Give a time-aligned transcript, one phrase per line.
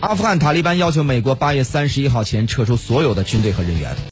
[0.00, 3.96] 阿富汗塔利班要求美国八月三十一号前撤出所有的军队和人员。